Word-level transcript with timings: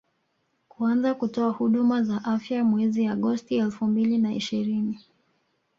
kuanza 0.67 1.13
kutoa 1.13 1.49
huduma 1.51 2.03
za 2.03 2.23
afya 2.25 2.63
mwezi 2.63 3.07
agosti 3.07 3.55
elfu 3.57 3.85
mbili 3.85 4.17
na 4.17 4.33
ishirini 4.33 4.99